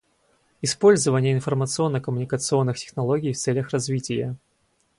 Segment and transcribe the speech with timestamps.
[0.63, 4.35] Использование информационно-коммуникационных технологий в целях развития.